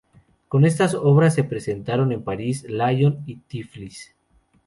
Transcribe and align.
Con 0.47 0.65
estas 0.65 0.95
obras 0.95 1.35
se 1.35 1.43
presentaron 1.43 2.11
en 2.11 2.23
París, 2.23 2.63
Lyon 2.67 3.19
y 3.27 3.35
Tiflis. 3.35 4.15